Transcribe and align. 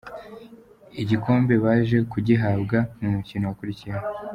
Igikombe 1.01 1.53
baje 1.63 1.97
kugihabwa 2.11 2.77
ku 2.95 3.03
mukino 3.13 3.43
wakurikiyeho. 3.49 4.01